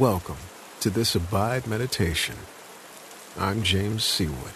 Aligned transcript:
Welcome 0.00 0.38
to 0.80 0.88
this 0.88 1.14
Abide 1.14 1.66
Meditation. 1.66 2.36
I'm 3.38 3.62
James 3.62 4.02
Seawood. 4.02 4.54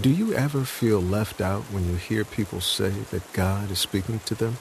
Do 0.00 0.08
you 0.08 0.32
ever 0.32 0.64
feel 0.64 1.02
left 1.02 1.42
out 1.42 1.64
when 1.64 1.86
you 1.86 1.96
hear 1.96 2.24
people 2.24 2.62
say 2.62 2.88
that 3.10 3.30
God 3.34 3.70
is 3.70 3.78
speaking 3.78 4.20
to 4.20 4.34
them? 4.34 4.56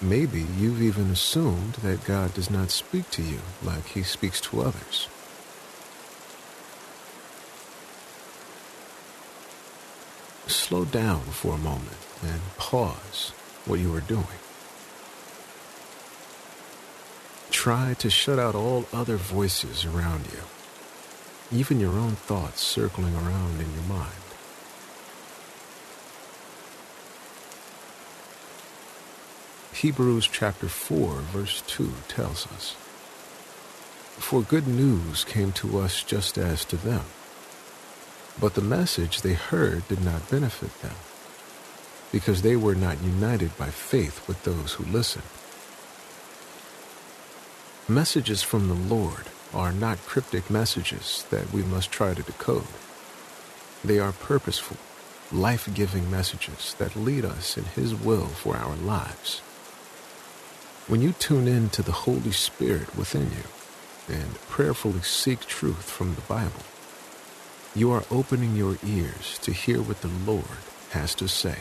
Maybe 0.00 0.46
you've 0.56 0.80
even 0.80 1.10
assumed 1.10 1.74
that 1.82 2.06
God 2.06 2.32
does 2.32 2.50
not 2.50 2.70
speak 2.70 3.10
to 3.10 3.22
you 3.22 3.40
like 3.62 3.84
he 3.88 4.02
speaks 4.02 4.40
to 4.40 4.62
others. 4.62 5.08
Slow 10.46 10.86
down 10.86 11.20
for 11.20 11.52
a 11.56 11.58
moment 11.58 11.98
and 12.22 12.40
pause 12.56 13.34
what 13.66 13.78
you 13.78 13.94
are 13.94 14.00
doing. 14.00 14.40
Try 17.60 17.92
to 17.98 18.08
shut 18.08 18.38
out 18.38 18.54
all 18.54 18.86
other 18.90 19.18
voices 19.18 19.84
around 19.84 20.24
you, 20.32 20.38
even 21.52 21.78
your 21.78 21.92
own 21.92 22.12
thoughts 22.12 22.62
circling 22.62 23.14
around 23.14 23.60
in 23.60 23.70
your 23.74 23.82
mind. 23.82 24.24
Hebrews 29.74 30.26
chapter 30.26 30.68
4 30.68 31.16
verse 31.16 31.62
2 31.66 31.92
tells 32.08 32.46
us, 32.46 32.72
For 34.16 34.40
good 34.40 34.66
news 34.66 35.24
came 35.24 35.52
to 35.60 35.80
us 35.80 36.02
just 36.02 36.38
as 36.38 36.64
to 36.64 36.78
them, 36.78 37.04
but 38.40 38.54
the 38.54 38.62
message 38.62 39.20
they 39.20 39.34
heard 39.34 39.86
did 39.86 40.02
not 40.02 40.30
benefit 40.30 40.72
them, 40.80 40.96
because 42.10 42.40
they 42.40 42.56
were 42.56 42.74
not 42.74 43.02
united 43.02 43.54
by 43.58 43.68
faith 43.68 44.26
with 44.26 44.44
those 44.44 44.72
who 44.72 44.84
listened. 44.86 45.39
Messages 47.90 48.40
from 48.40 48.68
the 48.68 48.94
Lord 48.94 49.24
are 49.52 49.72
not 49.72 50.06
cryptic 50.06 50.48
messages 50.48 51.26
that 51.30 51.52
we 51.52 51.64
must 51.64 51.90
try 51.90 52.14
to 52.14 52.22
decode. 52.22 52.68
They 53.84 53.98
are 53.98 54.12
purposeful, 54.12 54.76
life 55.36 55.68
giving 55.74 56.08
messages 56.08 56.76
that 56.78 56.94
lead 56.94 57.24
us 57.24 57.58
in 57.58 57.64
His 57.64 57.92
will 57.96 58.28
for 58.28 58.56
our 58.56 58.76
lives. 58.76 59.40
When 60.86 61.02
you 61.02 61.10
tune 61.10 61.48
in 61.48 61.68
to 61.70 61.82
the 61.82 62.06
Holy 62.06 62.30
Spirit 62.30 62.96
within 62.96 63.32
you 63.32 64.14
and 64.14 64.36
prayerfully 64.48 65.02
seek 65.02 65.40
truth 65.40 65.90
from 65.90 66.14
the 66.14 66.20
Bible, 66.20 66.62
you 67.74 67.90
are 67.90 68.04
opening 68.08 68.54
your 68.54 68.76
ears 68.86 69.36
to 69.42 69.52
hear 69.52 69.82
what 69.82 70.00
the 70.00 70.14
Lord 70.24 70.62
has 70.90 71.12
to 71.16 71.26
say. 71.26 71.58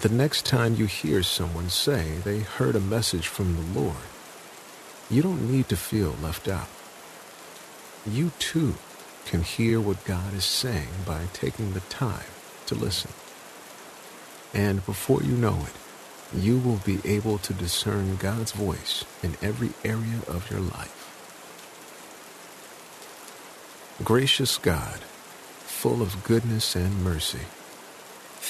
The 0.00 0.08
next 0.10 0.44
time 0.44 0.74
you 0.74 0.84
hear 0.84 1.22
someone 1.22 1.70
say 1.70 2.18
they 2.22 2.40
heard 2.40 2.76
a 2.76 2.80
message 2.80 3.28
from 3.28 3.56
the 3.56 3.80
Lord, 3.80 3.96
you 5.08 5.22
don't 5.22 5.50
need 5.50 5.70
to 5.70 5.76
feel 5.76 6.14
left 6.22 6.48
out. 6.48 6.68
You 8.06 8.32
too 8.38 8.74
can 9.24 9.42
hear 9.42 9.80
what 9.80 10.04
God 10.04 10.34
is 10.34 10.44
saying 10.44 10.88
by 11.06 11.24
taking 11.32 11.72
the 11.72 11.80
time 11.80 12.26
to 12.66 12.74
listen. 12.74 13.10
And 14.52 14.84
before 14.84 15.22
you 15.22 15.32
know 15.32 15.66
it, 15.66 16.38
you 16.38 16.58
will 16.58 16.80
be 16.84 17.00
able 17.04 17.38
to 17.38 17.54
discern 17.54 18.16
God's 18.16 18.52
voice 18.52 19.04
in 19.22 19.36
every 19.40 19.70
area 19.82 20.20
of 20.28 20.50
your 20.50 20.60
life. 20.60 20.92
Gracious 24.04 24.58
God, 24.58 25.00
full 25.64 26.02
of 26.02 26.22
goodness 26.22 26.76
and 26.76 27.02
mercy, 27.02 27.46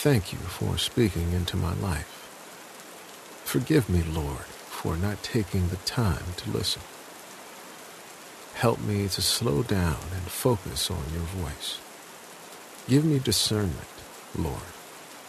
Thank 0.03 0.33
you 0.33 0.39
for 0.39 0.79
speaking 0.79 1.33
into 1.33 1.57
my 1.57 1.75
life. 1.75 2.29
Forgive 3.45 3.89
me, 3.89 4.03
Lord, 4.05 4.45
for 4.45 4.97
not 4.97 5.23
taking 5.23 5.69
the 5.69 5.77
time 5.79 6.25
to 6.37 6.51
listen. 6.51 6.83
Help 8.55 8.81
me 8.81 9.09
to 9.09 9.23
slow 9.23 9.63
down 9.63 9.99
and 10.13 10.23
focus 10.31 10.91
on 10.91 11.03
your 11.15 11.25
voice. 11.25 11.81
Give 12.89 13.05
me 13.05 13.19
discernment, 13.19 13.89
Lord, 14.39 14.71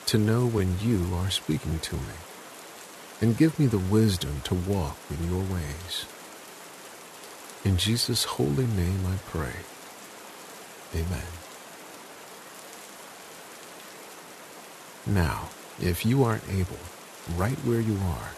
to 0.08 0.18
know 0.18 0.46
when 0.46 0.80
you 0.82 1.16
are 1.16 1.32
speaking 1.32 1.80
to 1.80 1.96
me, 1.96 2.18
and 3.22 3.38
give 3.38 3.60
me 3.60 3.68
the 3.68 3.80
wisdom 3.80 4.42
to 4.46 4.54
walk 4.56 4.98
in 5.10 5.32
your 5.32 5.44
ways. 5.44 6.06
In 7.66 7.78
Jesus' 7.78 8.26
holy 8.26 8.68
name 8.68 9.06
I 9.08 9.18
pray. 9.32 9.56
Amen. 10.94 11.47
Now, 15.08 15.48
if 15.82 16.06
you 16.06 16.26
aren't 16.26 16.50
able, 16.50 16.80
right 17.38 17.58
where 17.60 17.80
you 17.80 17.98
are, 17.98 18.32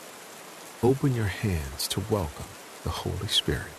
open 0.84 1.16
your 1.16 1.26
hands 1.26 1.88
to 1.88 2.04
welcome 2.12 2.46
the 2.84 2.92
Holy 2.92 3.28
Spirit. 3.28 3.72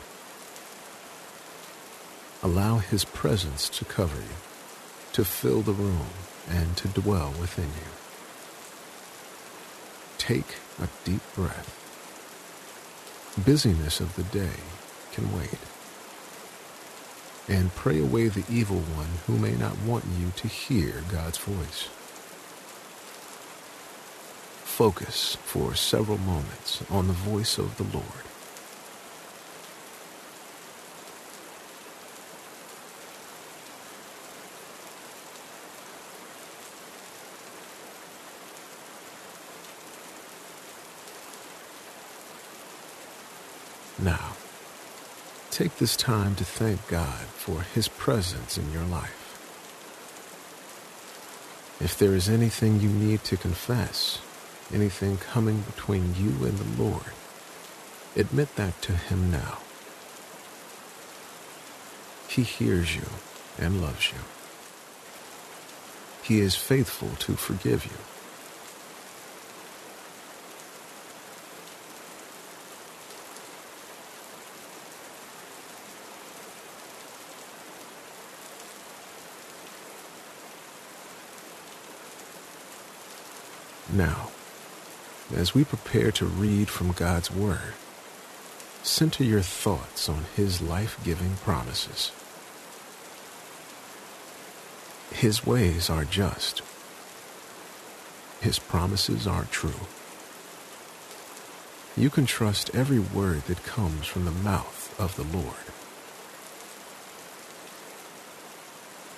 Allow 2.43 2.79
His 2.79 3.05
presence 3.05 3.69
to 3.69 3.85
cover 3.85 4.19
you, 4.19 4.37
to 5.13 5.25
fill 5.25 5.63
the 5.63 5.73
room, 5.73 6.09
and 6.49 6.77
to 6.79 6.89
dwell 6.89 7.33
within 7.41 7.69
you. 7.69 7.93
Take 10.19 10.57
a 10.83 10.89
deep 11.05 11.23
breath. 11.37 11.77
Busyness 13.45 14.01
of 14.01 14.17
the 14.17 14.25
day 14.25 14.59
can 15.13 15.33
wait. 15.37 15.61
And 17.49 17.73
pray 17.77 18.01
away 18.01 18.27
the 18.27 18.45
evil 18.53 18.79
one 18.79 19.21
who 19.29 19.39
may 19.39 19.53
not 19.53 19.79
want 19.79 20.07
you 20.19 20.33
to 20.35 20.49
hear 20.49 21.05
God's 21.09 21.39
voice 21.39 21.89
focus 24.81 25.37
for 25.45 25.75
several 25.75 26.17
moments 26.17 26.83
on 26.89 27.07
the 27.07 27.13
voice 27.13 27.59
of 27.59 27.77
the 27.77 27.83
Lord. 27.83 28.25
Now, 44.03 44.33
take 45.51 45.77
this 45.77 45.95
time 45.95 46.35
to 46.37 46.45
thank 46.45 46.89
God 46.89 47.27
for 47.27 47.61
His 47.61 47.87
presence 47.87 48.57
in 48.57 48.73
your 48.73 48.85
life. 48.85 49.37
If 51.83 51.99
there 51.99 52.15
is 52.15 52.31
anything 52.31 52.81
you 52.81 52.89
need 52.89 53.25
to 53.25 53.37
confess, 53.37 54.23
anything 54.73 55.17
coming 55.19 55.61
between 55.61 56.15
you 56.17 56.45
and 56.45 56.59
the 56.59 56.83
Lord, 56.83 57.13
admit 58.17 58.55
that 58.57 58.81
to 58.83 58.93
Him 58.93 59.31
now. 59.31 59.59
He 62.29 62.43
hears 62.43 62.95
you 62.95 63.07
and 63.59 63.83
loves 63.83 64.13
you. 64.13 64.19
He 66.23 66.41
is 66.41 66.55
faithful 66.55 67.11
to 67.21 67.35
forgive 67.35 67.85
you. 67.87 67.99
Now, 83.93 84.31
as 85.35 85.55
we 85.55 85.65
prepare 85.65 86.11
to 86.13 86.27
read 86.27 86.69
from 86.69 86.93
God's 86.93 87.31
Word, 87.31 87.75
center 88.83 89.25
your 89.25 89.43
thoughts 89.43 90.09
on 90.09 90.25
His 90.35 90.61
life 90.61 90.99
giving 91.05 91.37
promises. 91.37 92.13
His 95.13 95.47
ways 95.47 95.91
are 95.91 96.05
just, 96.05 96.63
His 98.41 98.59
promises 98.59 99.27
are 99.27 99.45
true. 99.45 99.87
You 101.97 102.11
can 102.11 102.27
trust 102.27 102.75
every 102.75 102.99
word 102.99 103.43
that 103.43 103.65
comes 103.65 104.07
from 104.07 104.25
the 104.25 104.31
mouth 104.31 104.95
of 104.99 105.17
the 105.17 105.25
Lord. 105.37 105.57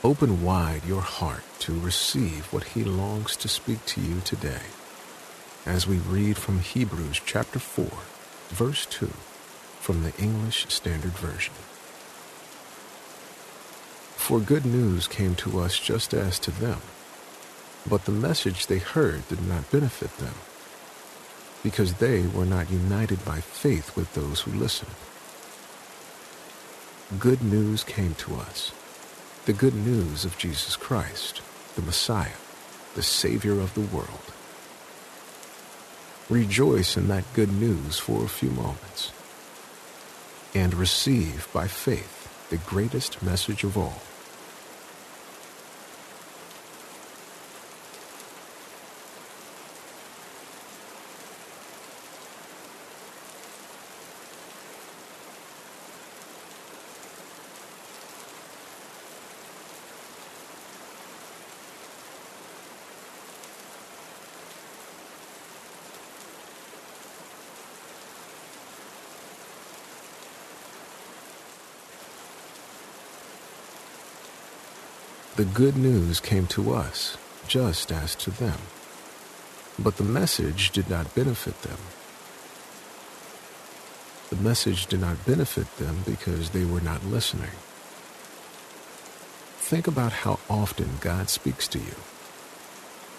Open 0.05 0.43
wide 0.43 0.85
your 0.85 1.03
heart 1.03 1.45
to 1.61 1.79
receive 1.79 2.53
what 2.53 2.65
He 2.65 2.83
longs 2.83 3.37
to 3.37 3.49
speak 3.49 3.85
to 3.87 4.01
you 4.01 4.21
today 4.25 4.63
as 5.67 5.87
we 5.87 5.97
read 5.97 6.37
from 6.37 6.61
Hebrews 6.61 7.21
chapter 7.25 7.59
4, 7.59 7.87
verse 8.49 8.87
2 8.87 9.07
from 9.07 10.03
the 10.03 10.13
English 10.19 10.67
Standard 10.69 11.13
Version. 11.13 11.55
For 14.17 14.41
good 14.41 14.65
news 14.65 15.09
came 15.09 15.35
to 15.37 15.61
us 15.61 15.79
just 15.79 16.15
as 16.15 16.39
to 16.41 16.51
them, 16.51 16.81
but 17.89 18.05
the 18.05 18.13
message 18.13 18.67
they 18.67 18.79
heard 18.79 19.27
did 19.29 19.47
not 19.47 19.71
benefit 19.71 20.17
them, 20.19 20.35
because 21.63 21.95
they 21.95 22.27
were 22.27 22.47
not 22.47 22.71
united 22.71 23.25
by 23.25 23.41
faith 23.41 23.97
with 23.97 24.15
those 24.15 24.41
who 24.41 24.53
listened. 24.53 24.95
Good 27.19 27.43
news 27.43 27.85
came 27.85 28.15
to 28.15 28.37
us, 28.37 28.73
the 29.47 29.53
good 29.53 29.75
news 29.75 30.25
of 30.25 30.39
Jesus 30.39 30.77
Christ, 30.77 31.43
the 31.75 31.83
Messiah 31.83 32.39
the 32.95 33.03
Savior 33.03 33.59
of 33.61 33.73
the 33.75 33.81
world. 33.81 34.32
Rejoice 36.31 36.97
in 36.97 37.09
that 37.09 37.25
good 37.35 37.53
news 37.53 37.99
for 37.99 38.25
a 38.25 38.29
few 38.29 38.51
moments 38.51 39.13
and 40.55 40.75
receive 40.75 41.49
by 41.53 41.67
faith 41.67 42.49
the 42.51 42.59
greatest 42.59 43.23
message 43.23 43.65
of 43.65 43.77
all 43.77 44.01
The 75.43 75.49
good 75.49 75.77
news 75.77 76.21
came 76.21 76.47
to 76.55 76.73
us, 76.73 77.17
just 77.49 77.91
as 77.91 78.15
to 78.15 78.31
them. 78.31 78.61
But 79.77 79.97
the 79.97 80.05
message 80.05 80.71
did 80.71 80.89
not 80.89 81.17
benefit 81.17 81.61
them. 81.63 81.79
The 84.31 84.37
message 84.37 84.87
did 84.87 85.01
not 85.01 85.27
benefit 85.27 85.67
them 85.79 86.05
because 86.07 86.51
they 86.51 86.65
were 86.65 86.81
not 86.81 87.05
listening. 87.05 87.51
Think 89.59 89.89
about 89.89 90.13
how 90.13 90.39
often 90.49 90.89
God 91.01 91.29
speaks 91.29 91.67
to 91.75 91.81
you, 91.81 91.97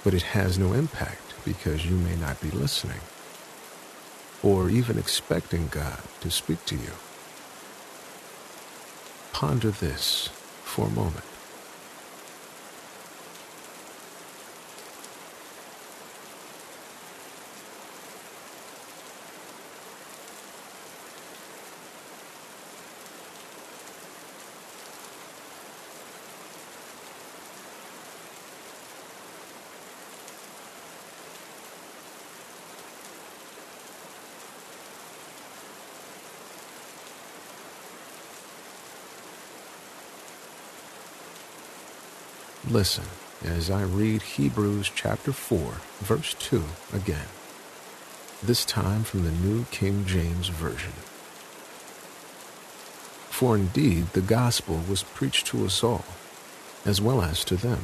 but 0.05 0.13
it 0.13 0.31
has 0.31 0.57
no 0.57 0.71
impact 0.71 1.33
because 1.43 1.85
you 1.85 1.97
may 1.97 2.15
not 2.15 2.39
be 2.39 2.51
listening 2.51 3.01
or 4.41 4.69
even 4.69 4.97
expecting 4.97 5.67
God 5.67 5.99
to 6.21 6.31
speak 6.31 6.63
to 6.67 6.75
you. 6.75 6.93
Ponder 9.33 9.71
this 9.71 10.29
for 10.63 10.87
a 10.87 10.89
moment. 10.89 11.32
Listen 42.69 43.03
as 43.43 43.69
I 43.69 43.81
read 43.81 44.21
Hebrews 44.21 44.89
chapter 44.95 45.33
4, 45.33 45.73
verse 45.99 46.33
2 46.35 46.63
again, 46.93 47.27
this 48.41 48.63
time 48.63 49.03
from 49.03 49.25
the 49.25 49.31
New 49.31 49.65
King 49.65 50.05
James 50.05 50.47
Version. 50.47 50.93
For 53.29 53.57
indeed 53.57 54.07
the 54.13 54.21
gospel 54.21 54.81
was 54.89 55.03
preached 55.03 55.47
to 55.47 55.65
us 55.65 55.83
all, 55.83 56.05
as 56.85 57.01
well 57.01 57.21
as 57.21 57.43
to 57.45 57.57
them. 57.57 57.83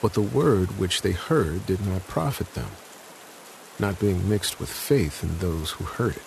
But 0.00 0.14
the 0.14 0.22
word 0.22 0.78
which 0.78 1.02
they 1.02 1.12
heard 1.12 1.66
did 1.66 1.86
not 1.86 2.08
profit 2.08 2.54
them, 2.54 2.70
not 3.78 4.00
being 4.00 4.30
mixed 4.30 4.58
with 4.58 4.70
faith 4.70 5.22
in 5.22 5.40
those 5.40 5.72
who 5.72 5.84
heard 5.84 6.16
it. 6.16 6.22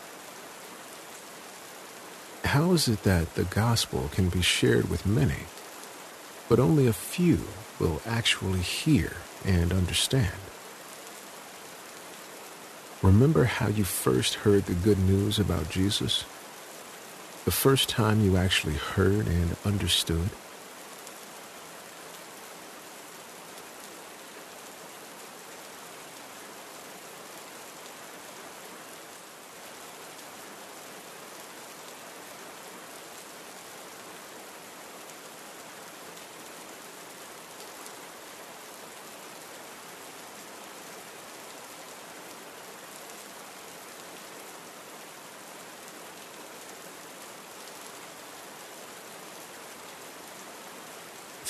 How 2.46 2.74
is 2.74 2.88
it 2.88 3.02
that 3.02 3.34
the 3.34 3.46
gospel 3.46 4.12
can 4.14 4.30
be 4.30 4.44
shared 4.44 4.92
with 4.92 5.08
many? 5.08 5.46
But 6.52 6.60
only 6.60 6.86
a 6.86 6.92
few 6.92 7.40
will 7.80 8.02
actually 8.06 8.60
hear 8.60 9.14
and 9.46 9.72
understand. 9.72 10.36
Remember 13.02 13.46
how 13.46 13.70
you 13.70 13.86
first 13.86 14.34
heard 14.34 14.66
the 14.66 14.74
good 14.74 15.00
news 15.00 15.40
about 15.40 15.70
Jesus? 15.70 16.26
The 17.46 17.52
first 17.52 17.88
time 17.88 18.22
you 18.22 18.36
actually 18.36 18.74
heard 18.76 19.28
and 19.28 19.56
understood? 19.64 20.30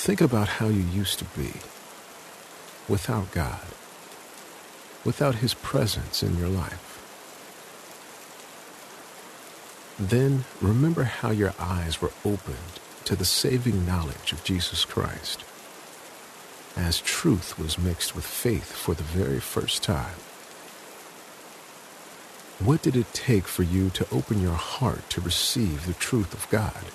Think 0.02 0.20
about 0.20 0.48
how 0.48 0.66
you 0.66 0.82
used 0.82 1.20
to 1.20 1.24
be 1.26 1.52
without 2.88 3.30
God, 3.30 3.68
without 5.04 5.36
His 5.36 5.54
presence 5.54 6.24
in 6.24 6.36
your 6.38 6.48
life. 6.48 6.98
Then 10.00 10.44
remember 10.60 11.04
how 11.04 11.30
your 11.30 11.54
eyes 11.56 12.02
were 12.02 12.10
opened 12.24 12.80
to 13.04 13.14
the 13.14 13.24
saving 13.24 13.86
knowledge 13.86 14.32
of 14.32 14.42
Jesus 14.42 14.84
Christ, 14.84 15.44
as 16.76 17.00
truth 17.00 17.56
was 17.56 17.78
mixed 17.78 18.16
with 18.16 18.26
faith 18.26 18.72
for 18.72 18.94
the 18.94 19.04
very 19.04 19.38
first 19.38 19.84
time. 19.84 20.18
What 22.58 22.82
did 22.82 22.96
it 22.96 23.14
take 23.14 23.46
for 23.46 23.62
you 23.62 23.88
to 23.90 24.06
open 24.10 24.42
your 24.42 24.54
heart 24.54 25.08
to 25.10 25.20
receive 25.20 25.86
the 25.86 25.94
truth 25.94 26.34
of 26.34 26.50
God? 26.50 26.86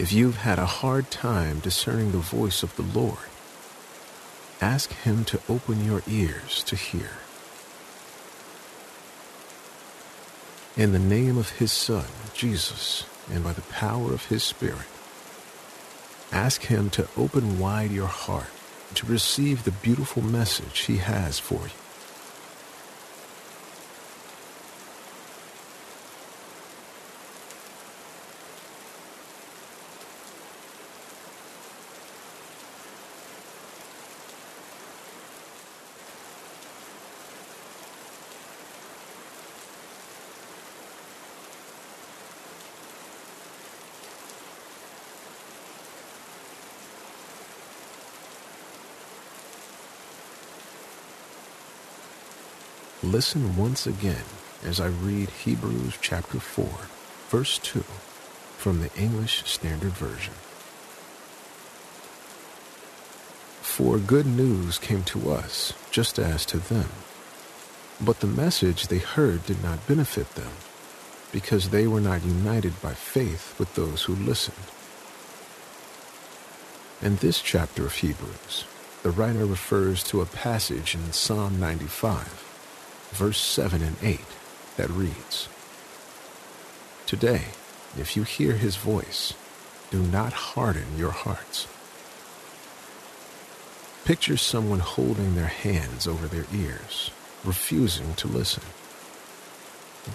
If 0.00 0.14
you've 0.14 0.38
had 0.38 0.58
a 0.58 0.64
hard 0.64 1.10
time 1.10 1.58
discerning 1.58 2.12
the 2.12 2.24
voice 2.24 2.62
of 2.62 2.74
the 2.76 2.98
Lord, 2.98 3.28
ask 4.58 4.90
Him 4.90 5.26
to 5.26 5.38
open 5.46 5.84
your 5.84 6.02
ears 6.08 6.64
to 6.64 6.74
hear. 6.74 7.10
In 10.74 10.92
the 10.92 10.98
name 10.98 11.36
of 11.36 11.50
His 11.50 11.70
Son, 11.70 12.06
Jesus, 12.32 13.04
and 13.30 13.44
by 13.44 13.52
the 13.52 13.60
power 13.60 14.14
of 14.14 14.24
His 14.24 14.42
Spirit, 14.42 14.88
ask 16.32 16.62
Him 16.62 16.88
to 16.96 17.06
open 17.14 17.58
wide 17.58 17.90
your 17.90 18.06
heart 18.06 18.48
to 18.94 19.04
receive 19.04 19.64
the 19.64 19.70
beautiful 19.70 20.22
message 20.22 20.78
He 20.78 20.96
has 20.96 21.38
for 21.38 21.64
you. 21.64 21.79
Listen 53.02 53.56
once 53.56 53.86
again 53.86 54.24
as 54.62 54.78
I 54.78 54.88
read 54.88 55.30
Hebrews 55.30 55.96
chapter 56.02 56.38
4, 56.38 56.68
verse 57.30 57.56
2 57.60 57.80
from 58.58 58.80
the 58.80 58.94
English 58.94 59.42
Standard 59.46 59.92
Version. 59.92 60.34
For 63.62 63.96
good 63.96 64.26
news 64.26 64.76
came 64.76 65.02
to 65.04 65.32
us, 65.32 65.72
just 65.90 66.18
as 66.18 66.44
to 66.44 66.58
them. 66.58 66.90
But 68.02 68.20
the 68.20 68.26
message 68.26 68.88
they 68.88 68.98
heard 68.98 69.46
did 69.46 69.62
not 69.62 69.88
benefit 69.88 70.34
them, 70.34 70.52
because 71.32 71.70
they 71.70 71.86
were 71.86 72.02
not 72.02 72.22
united 72.22 72.82
by 72.82 72.92
faith 72.92 73.58
with 73.58 73.74
those 73.76 74.02
who 74.02 74.14
listened. 74.14 74.58
In 77.00 77.16
this 77.16 77.40
chapter 77.40 77.86
of 77.86 77.94
Hebrews, 77.94 78.66
the 79.02 79.10
writer 79.10 79.46
refers 79.46 80.02
to 80.04 80.20
a 80.20 80.26
passage 80.26 80.94
in 80.94 81.12
Psalm 81.12 81.58
95, 81.58 82.49
verse 83.10 83.40
7 83.40 83.82
and 83.82 83.96
8, 84.02 84.20
that 84.76 84.90
reads 84.90 85.48
Today, 87.06 87.46
if 87.98 88.16
you 88.16 88.22
hear 88.22 88.54
his 88.54 88.76
voice, 88.76 89.34
do 89.90 90.02
not 90.02 90.32
harden 90.32 90.96
your 90.96 91.10
hearts. 91.10 91.66
Picture 94.04 94.36
someone 94.36 94.80
holding 94.80 95.34
their 95.34 95.46
hands 95.46 96.06
over 96.06 96.26
their 96.26 96.46
ears, 96.54 97.10
refusing 97.44 98.14
to 98.14 98.28
listen. 98.28 98.62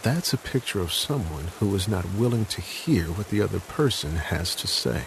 That's 0.02 0.34
a 0.34 0.38
picture 0.38 0.80
of 0.80 0.92
someone 0.92 1.48
who 1.60 1.76
is 1.76 1.88
not 1.88 2.14
willing 2.14 2.46
to 2.46 2.62
hear 2.62 3.06
what 3.06 3.30
the 3.30 3.42
other 3.42 3.60
person 3.60 4.16
has 4.16 4.56
to 4.56 4.68
say 4.68 5.04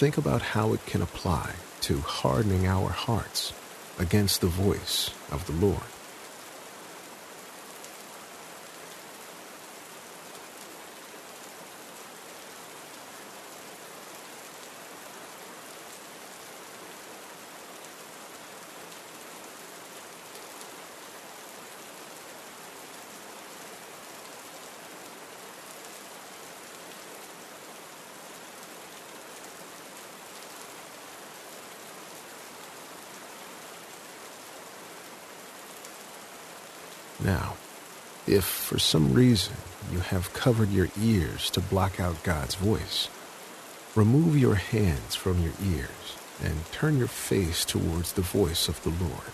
think 0.00 0.16
about 0.16 0.40
how 0.40 0.72
it 0.72 0.86
can 0.86 1.02
apply 1.02 1.52
to 1.82 1.98
hardening 2.00 2.66
our 2.66 2.88
hearts 2.88 3.52
against 4.00 4.40
the 4.40 4.46
voice 4.46 5.10
of 5.30 5.46
the 5.46 5.52
Lord. 5.64 5.99
Now, 37.24 37.56
if 38.26 38.44
for 38.44 38.78
some 38.78 39.12
reason 39.12 39.54
you 39.92 40.00
have 40.00 40.32
covered 40.32 40.70
your 40.70 40.88
ears 41.00 41.50
to 41.50 41.60
block 41.60 42.00
out 42.00 42.22
God's 42.22 42.54
voice, 42.54 43.08
remove 43.94 44.38
your 44.38 44.54
hands 44.54 45.14
from 45.14 45.42
your 45.42 45.52
ears 45.62 46.16
and 46.42 46.70
turn 46.72 46.96
your 46.98 47.08
face 47.08 47.64
towards 47.64 48.12
the 48.12 48.22
voice 48.22 48.68
of 48.68 48.82
the 48.82 48.90
Lord. 48.90 49.32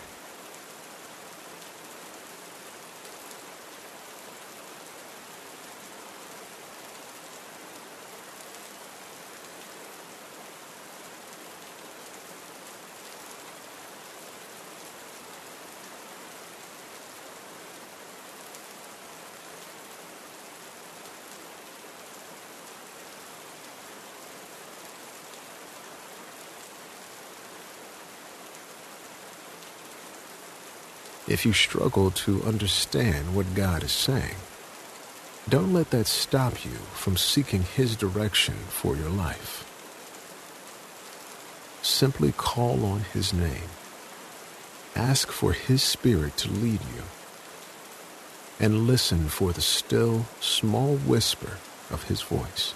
If 31.27 31.45
you 31.45 31.53
struggle 31.53 32.11
to 32.11 32.43
understand 32.43 33.35
what 33.35 33.55
God 33.55 33.83
is 33.83 33.91
saying. 33.91 34.35
Don't 35.49 35.73
let 35.73 35.91
that 35.91 36.07
stop 36.07 36.65
you 36.65 36.77
from 36.93 37.17
seeking 37.17 37.63
His 37.63 37.95
direction 37.95 38.55
for 38.67 38.95
your 38.95 39.09
life. 39.09 39.63
Simply 41.81 42.33
call 42.33 42.85
on 42.85 43.01
His 43.13 43.33
name. 43.33 43.69
Ask 44.95 45.31
for 45.31 45.53
His 45.53 45.81
Spirit 45.83 46.35
to 46.37 46.49
lead 46.51 46.81
you. 46.81 47.03
And 48.59 48.87
listen 48.87 49.29
for 49.29 49.53
the 49.53 49.61
still, 49.61 50.25
small 50.41 50.95
whisper 50.95 51.57
of 51.91 52.03
His 52.09 52.21
voice. 52.21 52.73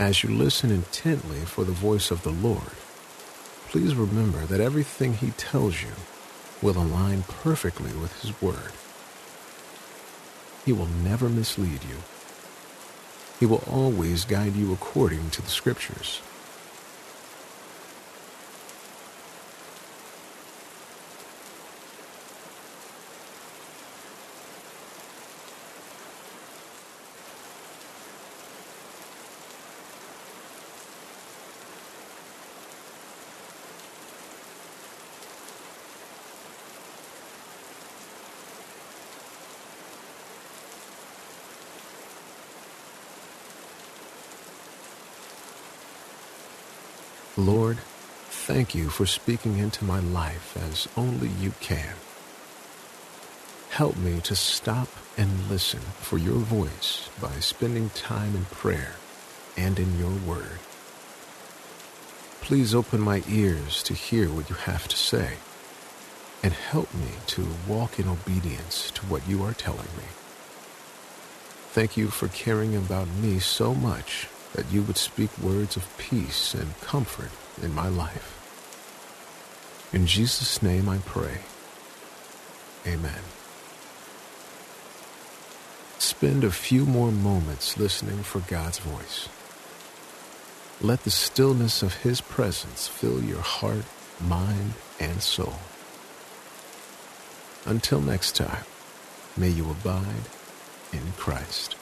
As 0.00 0.22
you 0.22 0.30
listen 0.30 0.70
intently 0.70 1.40
for 1.40 1.62
the 1.62 1.72
voice 1.72 2.10
of 2.10 2.22
the 2.22 2.30
Lord, 2.30 2.72
please 3.68 3.94
remember 3.94 4.46
that 4.46 4.58
everything 4.58 5.12
He 5.12 5.32
tells 5.32 5.82
you 5.82 5.92
will 6.62 6.78
align 6.78 7.24
perfectly 7.24 7.92
with 7.92 8.18
His 8.22 8.40
Word. 8.40 8.72
He 10.64 10.72
will 10.72 10.86
never 10.86 11.28
mislead 11.28 11.84
you. 11.84 11.98
He 13.38 13.44
will 13.44 13.62
always 13.70 14.24
guide 14.24 14.56
you 14.56 14.72
according 14.72 15.28
to 15.32 15.42
the 15.42 15.50
Scriptures. 15.50 16.22
Lord, 47.40 47.78
thank 48.28 48.74
you 48.74 48.90
for 48.90 49.06
speaking 49.06 49.56
into 49.56 49.82
my 49.84 49.98
life 49.98 50.56
as 50.70 50.86
only 50.94 51.28
you 51.28 51.52
can. 51.60 51.94
Help 53.70 53.96
me 53.96 54.20
to 54.20 54.36
stop 54.36 54.88
and 55.16 55.48
listen 55.48 55.80
for 55.80 56.18
your 56.18 56.38
voice 56.38 57.08
by 57.20 57.32
spending 57.40 57.88
time 57.90 58.36
in 58.36 58.44
prayer 58.46 58.96
and 59.56 59.78
in 59.78 59.98
your 59.98 60.12
word. 60.26 60.58
Please 62.42 62.74
open 62.74 63.00
my 63.00 63.22
ears 63.26 63.82
to 63.84 63.94
hear 63.94 64.28
what 64.28 64.50
you 64.50 64.56
have 64.56 64.86
to 64.88 64.96
say 64.96 65.38
and 66.42 66.52
help 66.52 66.92
me 66.92 67.08
to 67.28 67.46
walk 67.66 67.98
in 67.98 68.06
obedience 68.06 68.90
to 68.90 69.06
what 69.06 69.26
you 69.26 69.42
are 69.42 69.54
telling 69.54 69.90
me. 69.96 70.04
Thank 71.72 71.96
you 71.96 72.08
for 72.08 72.28
caring 72.28 72.76
about 72.76 73.08
me 73.08 73.38
so 73.38 73.74
much 73.74 74.28
that 74.54 74.70
you 74.72 74.82
would 74.82 74.96
speak 74.96 75.36
words 75.38 75.76
of 75.76 75.96
peace 75.98 76.54
and 76.54 76.78
comfort 76.80 77.30
in 77.62 77.74
my 77.74 77.88
life. 77.88 78.36
In 79.92 80.06
Jesus' 80.06 80.62
name 80.62 80.88
I 80.88 80.98
pray. 80.98 81.38
Amen. 82.86 83.22
Spend 85.98 86.44
a 86.44 86.50
few 86.50 86.86
more 86.86 87.12
moments 87.12 87.76
listening 87.78 88.22
for 88.22 88.40
God's 88.40 88.78
voice. 88.78 89.28
Let 90.80 91.04
the 91.04 91.10
stillness 91.10 91.82
of 91.82 92.02
His 92.02 92.20
presence 92.20 92.88
fill 92.88 93.22
your 93.22 93.40
heart, 93.40 93.84
mind, 94.20 94.72
and 94.98 95.22
soul. 95.22 95.56
Until 97.66 98.00
next 98.00 98.36
time, 98.36 98.64
may 99.36 99.50
you 99.50 99.70
abide 99.70 100.28
in 100.92 101.12
Christ. 101.18 101.76